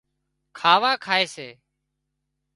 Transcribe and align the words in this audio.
کاوا 0.57 0.91
کائي 1.05 1.25
سي 1.33 1.47